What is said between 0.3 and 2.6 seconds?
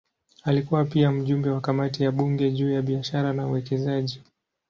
Alikuwa pia mjumbe wa kamati ya bunge